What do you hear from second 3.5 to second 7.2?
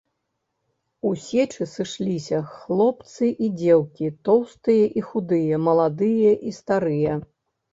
дзеўкі, тоўстыя і худыя, маладыя і старыя.